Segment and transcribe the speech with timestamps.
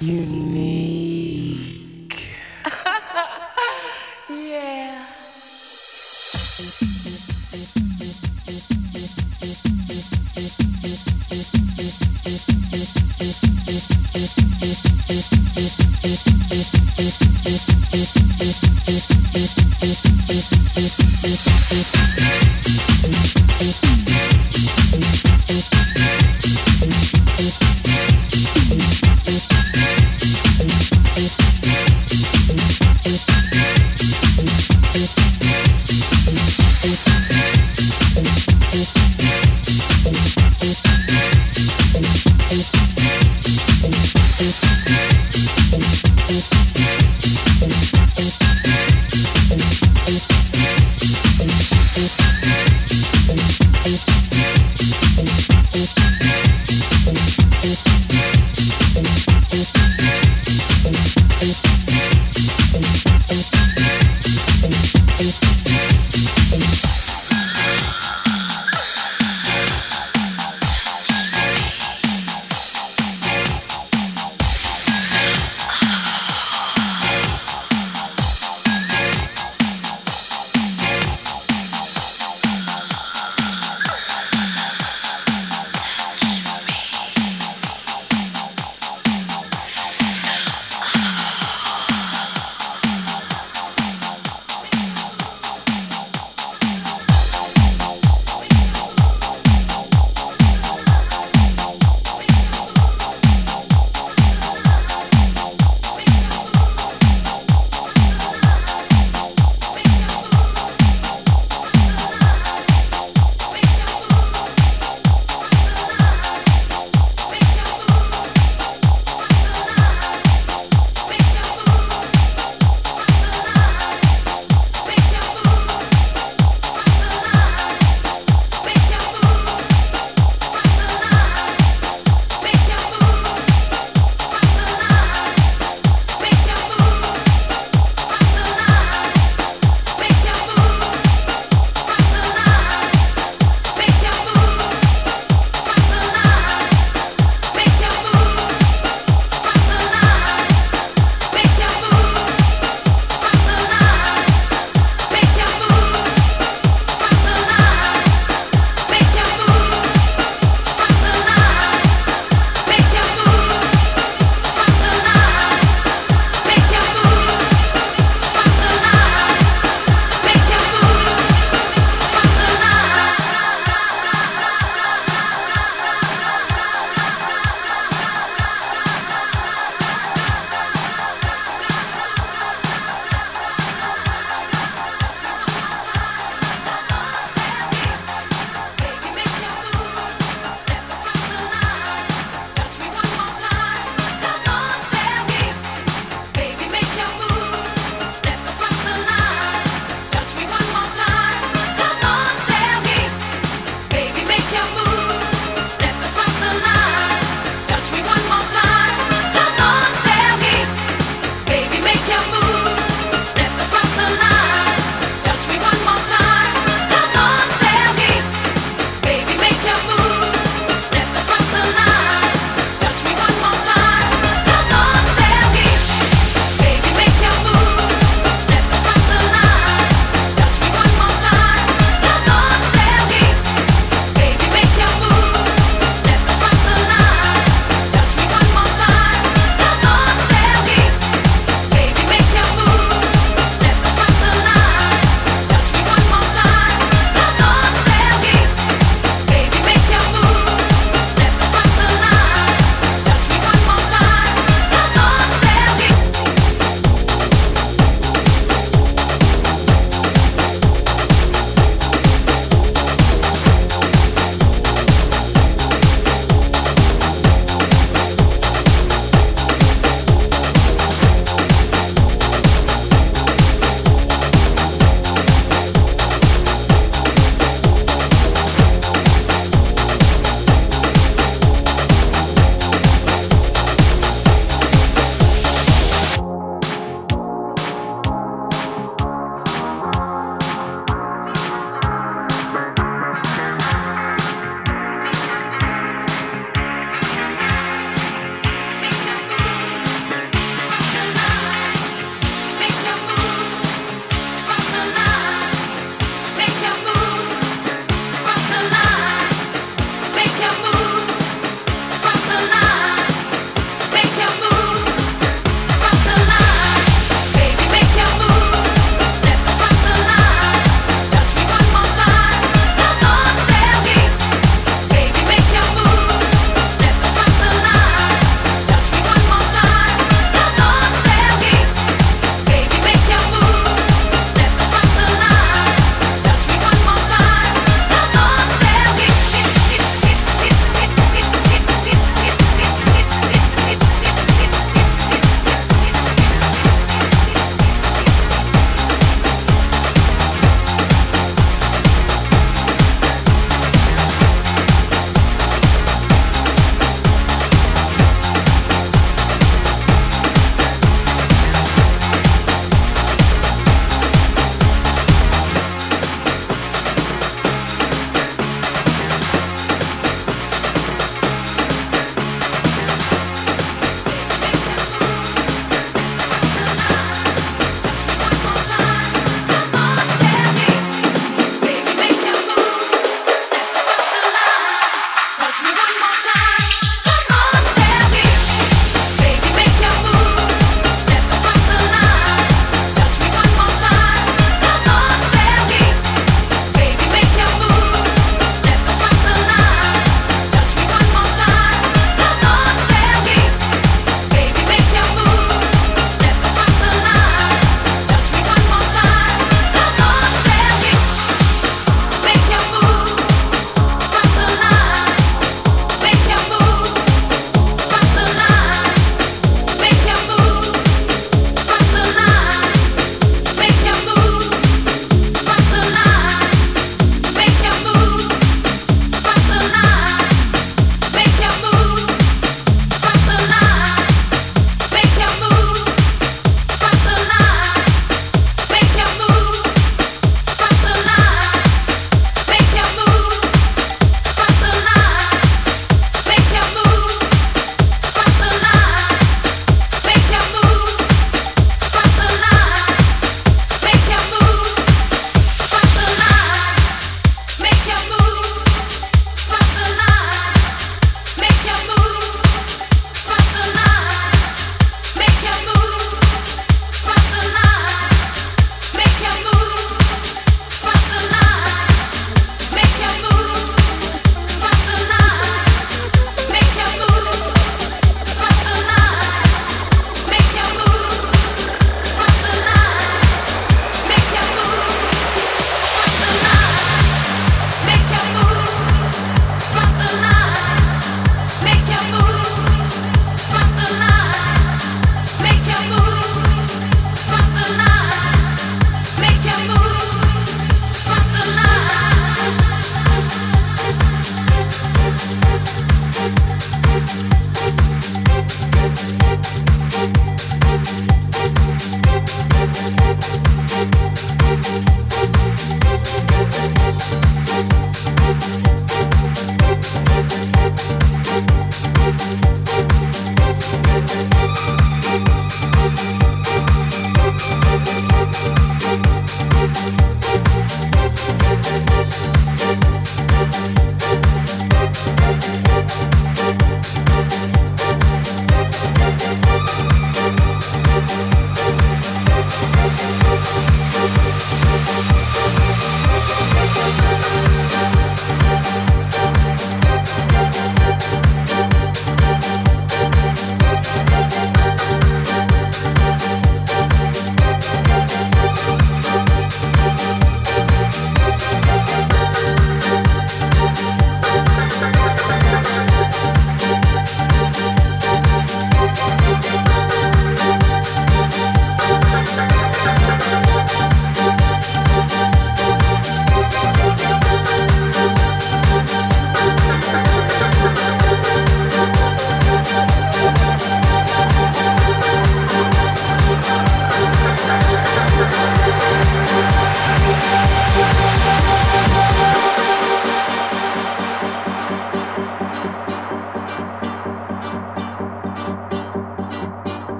[0.00, 0.97] You need.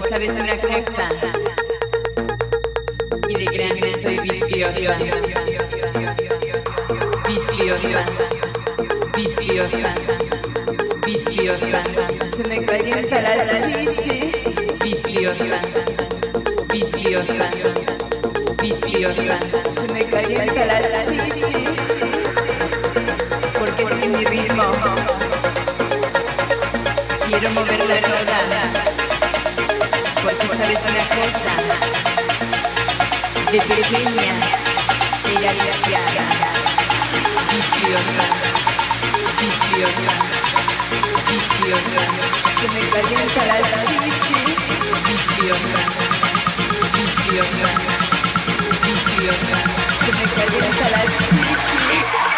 [0.00, 1.08] Porque sabes una cosa.
[3.28, 4.96] Y de grande soy viciosa.
[7.28, 8.02] Viciosa.
[9.14, 9.94] Viciosa.
[11.04, 11.82] Viciosa.
[12.34, 14.32] Se me calienta la chichi.
[14.82, 15.60] Viciosa.
[16.72, 17.50] Viciosa.
[18.62, 19.38] Viciosa.
[19.80, 21.66] Se me calienta la chichi.
[23.58, 24.64] Porque es mi ritmo.
[27.26, 28.89] Quiero moverla toda.
[30.22, 31.52] Porque sabes una cosa.
[33.50, 34.32] De pequeña
[35.24, 36.24] era viciada.
[37.50, 38.26] Viciosa.
[39.40, 40.12] Viciosa.
[41.30, 42.02] Viciosa.
[42.60, 44.40] Se me calienta la chichi.
[45.08, 45.80] Viciosa.
[46.94, 47.70] Viciosa.
[48.84, 49.58] Viciosa.
[50.04, 52.29] Se me calienta la chichi.